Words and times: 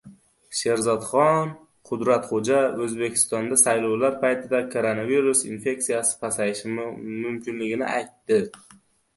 Sherzodxon 0.59 1.51
Qudratxo‘ja 1.89 2.61
O‘zbekistonda 2.85 3.59
saylovlar 3.65 4.17
paytida 4.25 4.63
koronavirus 4.77 5.45
infeksiyasi 5.51 6.19
pasayishi 6.25 6.75
mumkinligini 6.79 7.91
aytdi 7.95 8.43